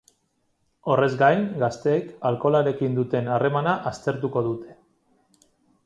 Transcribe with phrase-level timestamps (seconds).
[0.93, 4.79] Horrez gain, gazteek alkoholarekin duten harremana aztertuko dute.